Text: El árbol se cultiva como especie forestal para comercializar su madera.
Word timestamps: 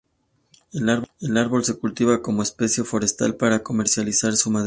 El 0.73 1.37
árbol 1.37 1.63
se 1.63 1.77
cultiva 1.77 2.23
como 2.23 2.41
especie 2.41 2.83
forestal 2.83 3.35
para 3.35 3.61
comercializar 3.61 4.35
su 4.35 4.49
madera. 4.49 4.59